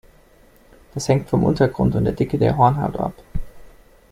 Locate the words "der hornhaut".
2.39-2.97